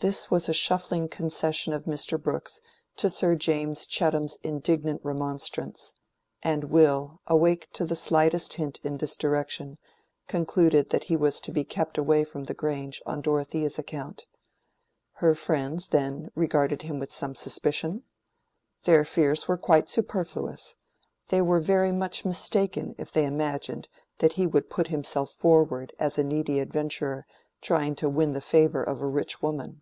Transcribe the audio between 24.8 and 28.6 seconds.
himself forward as a needy adventurer trying to win the